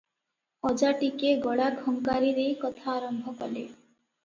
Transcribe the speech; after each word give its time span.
ଅଜା 0.69 0.89
ଟିକିଏ 1.01 1.35
ଗଳା 1.43 1.69
ଖଙ୍କାରି 1.83 2.33
ଦେଇ 2.41 2.59
କଥା 2.65 2.91
ଆରମ୍ଭ 2.97 3.37
କଲେ 3.45 3.71